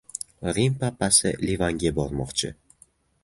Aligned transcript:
Rim 0.55 0.71
papasi 0.83 1.29
Livanga 1.45 1.89
bormoqchi 1.99 2.49